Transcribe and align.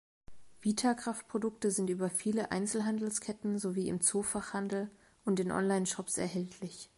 Vitakraft-Produkte 0.63 1.69
sind 1.69 1.87
über 1.91 2.09
viele 2.09 2.49
Einzelhandelsketten 2.49 3.59
sowie 3.59 3.87
im 3.87 4.01
Zoofachhandel 4.01 4.89
und 5.25 5.39
in 5.39 5.51
Onlineshops 5.51 6.17
erhältlich. 6.17 6.89